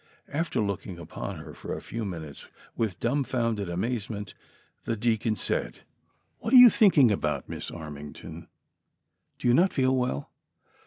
[0.33, 4.33] After looking upon her for a few minutes with dumb founded amazement,
[4.85, 5.81] the deacon said:''
[6.39, 7.47] What are you thinking about.
[7.47, 8.47] Miss Armington?
[9.37, 10.31] Do you not feel well?